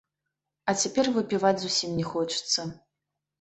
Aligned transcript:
А 0.71 0.73
цяпер 0.83 1.09
выпіваць 1.17 1.53
зусім 1.65 1.93
не 1.99 2.07
хочацца. 2.15 2.61